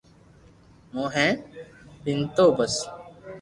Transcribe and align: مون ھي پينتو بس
مون 0.93 1.07
ھي 1.15 1.27
پينتو 2.03 2.45
بس 2.57 2.75